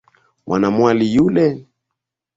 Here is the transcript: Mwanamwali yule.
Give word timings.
Mwanamwali 0.45 1.05
yule. 1.15 1.47